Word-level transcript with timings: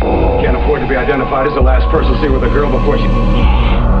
Can't 0.00 0.56
afford 0.56 0.80
to 0.80 0.88
be 0.88 0.96
identified 0.96 1.46
as 1.46 1.54
the 1.54 1.60
last 1.60 1.90
person 1.90 2.14
seen 2.20 2.32
with 2.32 2.42
a 2.42 2.48
girl 2.48 2.70
before 2.70 2.98
she... 2.98 3.93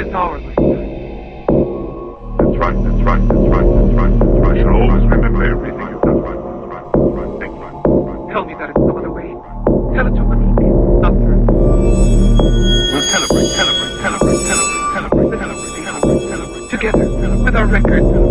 it 0.00 0.14
hourly. 0.14 0.54
That's 0.54 0.56
right, 2.56 2.72
that's 2.72 3.02
right, 3.04 3.20
that's 3.20 3.48
right, 3.52 3.66
that's 3.68 3.92
right, 3.92 4.18
that's 4.18 4.38
right. 4.40 4.56
You 4.56 4.62
should 4.62 4.72
always 4.72 5.04
remember 5.04 5.44
everything 5.44 5.80
you've 5.80 6.00
done 6.00 6.20
right, 6.20 6.40
right, 6.40 6.56
right, 6.72 7.20
right, 7.20 7.44
right. 7.60 8.32
Tell 8.32 8.44
me 8.44 8.54
that 8.54 8.70
it's 8.70 8.80
some 8.80 8.96
other 8.96 9.10
way. 9.10 9.28
Tell 9.94 10.06
it 10.06 10.14
to 10.16 10.22
me, 10.24 10.46
not. 11.00 11.12
We'll 12.90 13.02
celebrate, 13.12 13.48
celebrate, 13.52 14.00
celebrate, 14.00 14.40
celebrate, 14.40 14.88
celebrate, 14.94 15.28
celebrate, 15.30 15.38
celebrate, 15.38 15.84
celebrate, 15.84 16.28
celebrate. 16.28 16.70
Together, 16.70 17.44
with 17.44 17.56
our 17.56 17.66
record. 17.66 18.29